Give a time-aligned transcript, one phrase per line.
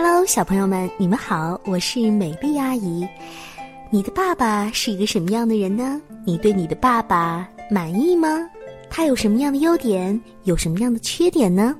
[0.00, 3.04] Hello，小朋友们，你们好，我是美丽阿姨。
[3.90, 6.00] 你的爸爸是一个什么样的人呢？
[6.24, 8.48] 你对你的爸爸满意吗？
[8.88, 10.18] 他有什么样的优点？
[10.44, 11.74] 有什么样的缺点呢？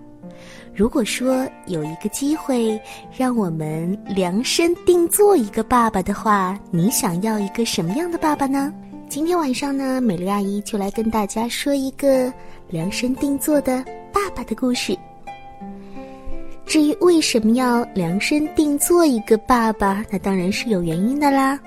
[0.74, 2.76] 如果说有一个机会
[3.16, 8.74] 让我们量身定做一个爸爸的话，你想要一个什么样的爸爸呢？
[9.08, 12.32] 今天晚上呢，美丽阿姨就来跟大家说一个
[12.68, 14.98] 量身定做的爸爸的故事。
[16.68, 21.58] 至于为什么要量身定做一个爸爸，那当然是有原因的啦。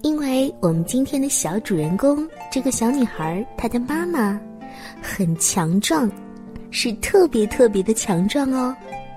[0.00, 4.40] 因为我们今天的小主人公这个小女孩，她的妈妈
[5.02, 6.10] 很强壮，
[6.70, 8.74] 是特别特别的强壮哦，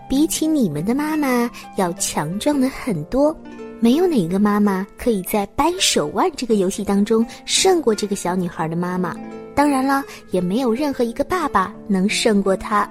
[0.10, 3.34] 比起你们的妈妈要强壮的很多。
[3.80, 9.16] 没有哪个妈妈可以在掰手腕这个游戏当中胜过这个小女孩的妈妈。
[9.56, 12.90] 当然了，也没有任何一个爸爸能胜过她。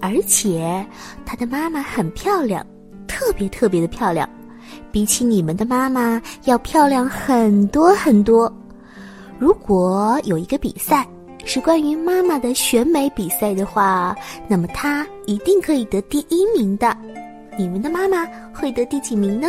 [0.00, 0.84] 而且，
[1.26, 2.64] 他的妈妈很漂亮，
[3.06, 4.28] 特别特别的漂亮，
[4.90, 8.50] 比起你们的妈妈要漂亮很多很多。
[9.38, 11.06] 如果有一个比赛
[11.44, 14.16] 是关于妈妈的选美比赛的话，
[14.48, 16.96] 那么她一定可以得第一名的。
[17.58, 19.48] 你们的妈妈会得第几名呢？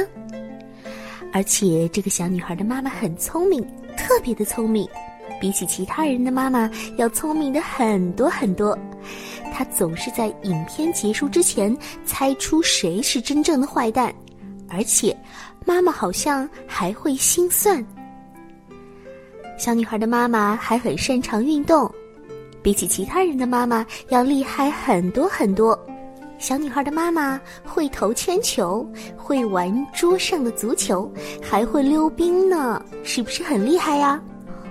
[1.33, 3.65] 而且，这个小女孩的妈妈很聪明，
[3.95, 4.85] 特别的聪明，
[5.39, 8.77] 比起其他人的妈妈要聪明的很多很多。
[9.51, 14.13] 他总是在影片结束之前猜出谁是真正的坏蛋，
[14.69, 15.15] 而且
[15.65, 17.85] 妈妈好像还会心算。
[19.57, 21.93] 小女孩的妈妈还很擅长运动，
[22.63, 25.77] 比起其他人的妈妈要厉害很多很多。
[26.39, 28.83] 小女孩的妈妈会投铅球，
[29.15, 34.19] 会玩桌上的足球，还会溜冰呢，是不是很厉害呀？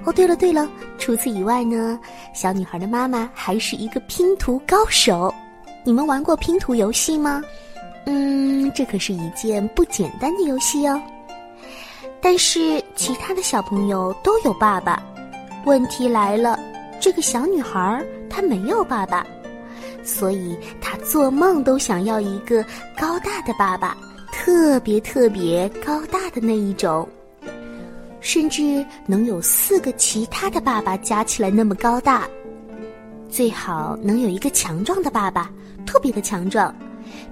[0.05, 2.01] 哦，对了对了，除此以外呢，
[2.33, 5.33] 小女孩的妈妈还是一个拼图高手。
[5.85, 7.43] 你们玩过拼图游戏吗？
[8.07, 11.01] 嗯，这可是一件不简单的游戏哦。
[12.21, 15.03] 但是其他的小朋友都有爸爸，
[15.65, 16.59] 问题来了，
[17.01, 19.27] 这个小女孩她没有爸爸，
[20.05, 22.63] 所以她做梦都想要一个
[22.99, 23.97] 高大的爸爸，
[24.33, 27.09] 特别特别高大的那一种。
[28.21, 32.29] 甚至能有四个其他的爸爸加起来那么高大，
[33.31, 35.51] 最好能有一个强壮的爸爸，
[35.87, 36.75] 特别的强壮，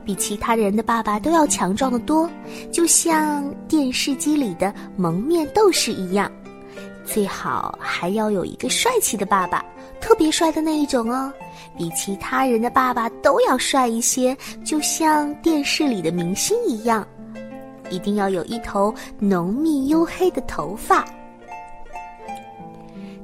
[0.04, 2.28] 比其他人的爸爸都要强壮的多，
[2.72, 6.30] 就像电视机里的蒙面斗士一样。
[7.04, 9.64] 最好还要有一个帅气的爸爸，
[10.00, 11.32] 特别帅的那一种哦，
[11.76, 17.06] 比其他人的爸爸都要帅一些，就像电视里的明星一样。
[17.90, 21.04] 一定要有一头浓密黝黑的头发，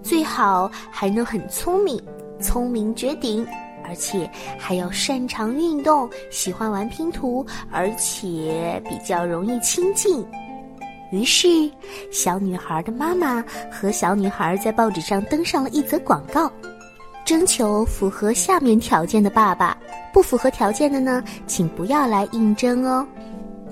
[0.03, 2.01] 最好还能很聪明，
[2.41, 3.47] 聪明绝顶，
[3.87, 10.25] 而且还要擅长运动，喜欢玩拼图，而且比较容易亲近。
[11.13, 11.71] 于是，
[12.11, 16.51] 小女孩的妈妈和小女孩在报纸上登上了一则广告，
[17.25, 19.77] 征求符合下面条件的爸爸，
[20.13, 23.07] 不符合条件的呢，请不要来应征哦。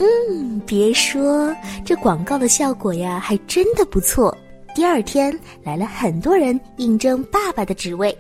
[0.03, 1.55] 嗯，别说
[1.85, 4.37] 这广告的效果呀，还真的不错。
[4.75, 8.17] 第二天来了很多人应征爸爸的职位。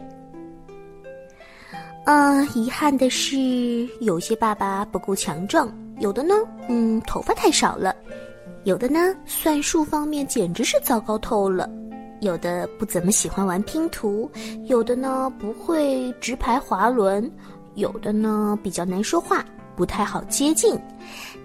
[2.05, 3.37] 啊，遗憾的是，
[4.01, 6.35] 有些爸爸不够强壮，有的呢，
[6.69, 7.95] 嗯，头发太少了，
[8.63, 11.69] 有的呢，算术方面简直是糟糕透了，
[12.21, 14.31] 有的不怎么喜欢玩拼图，
[14.67, 17.29] 有的呢不会直排滑轮，
[17.75, 19.45] 有的呢比较难说话。
[19.77, 20.79] 不太好接近，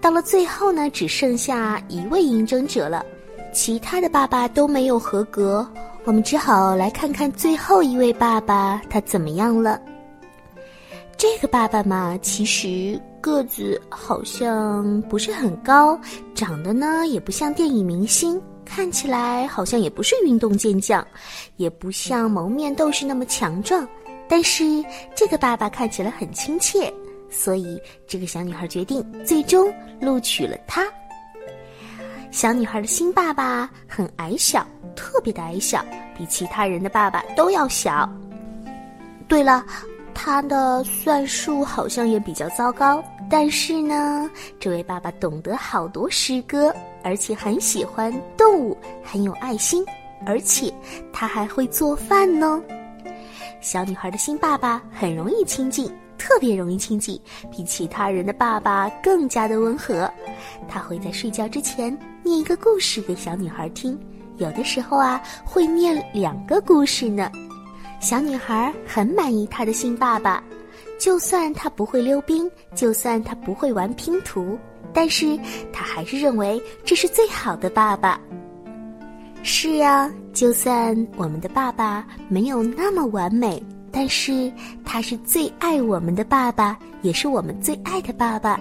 [0.01, 3.05] 到了最后呢，只剩下一位应征者了，
[3.53, 5.67] 其他的爸爸都没有合格，
[6.03, 9.81] 我们只好来看看最后一位爸爸他怎么样了。
[11.17, 15.99] 这个爸爸嘛，其实个子好像不是很高，
[16.35, 21.05] 长得呢也不像电影明星，看起来好像也不是运动健将，
[21.55, 23.87] 也不像蒙面斗士那么强壮，
[24.29, 24.63] 但是
[25.16, 26.93] 这个爸爸看起来很亲切。
[27.29, 30.85] 所以，这个小女孩决定最终录取了他。
[32.31, 34.66] 小女孩的新爸爸很矮小，
[34.96, 35.84] 特别的矮小，
[36.17, 38.07] 比其他人的爸爸都要小。
[39.28, 39.66] 对了，
[40.13, 43.03] 他的算术好像也比较糟糕。
[43.29, 46.73] 但是呢，这位爸爸懂得好多诗歌，
[47.03, 49.84] 而且很喜欢动物，很有爱心，
[50.25, 50.73] 而且
[51.11, 52.61] 他还会做饭呢。
[53.59, 55.91] 小女孩的新爸爸很容易亲近。
[56.17, 57.19] 特别容易亲近，
[57.52, 60.11] 比其他人的爸爸更加的温和。
[60.67, 63.97] 他会在睡觉之前念一个故事给小女孩听，
[64.37, 67.31] 有的时候啊会念两个故事呢。
[67.99, 70.43] 小女孩很满意她的新爸爸，
[70.99, 74.58] 就算他不会溜冰，就算他不会玩拼图，
[74.93, 75.37] 但是
[75.73, 78.19] 他还是认为这是最好的爸爸。
[79.41, 83.64] 是呀，就算我们的爸爸没有那么完美，
[83.97, 84.53] 但是
[84.85, 88.59] 他是最爱我们的爸爸，也是我们最爱的爸爸。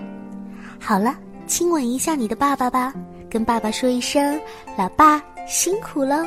[0.81, 1.15] 好了，
[1.47, 2.95] 亲吻一下你的爸爸吧，
[3.29, 4.41] 跟爸爸说一声
[4.79, 6.27] ：“老爸辛苦了。”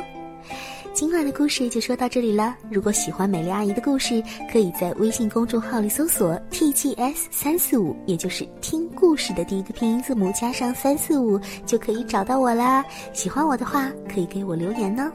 [0.94, 2.54] 今晚的故事就说到这里了。
[2.70, 4.22] 如果喜欢美丽阿姨的故事，
[4.52, 11.36] 可以在微信公众号里搜索 “tgs 三四五”，也就是听故事的第一个拼音字母加上三四五，
[11.66, 12.84] 就可以找到我啦。
[13.12, 15.10] 喜欢我的话，可以给我留言呢。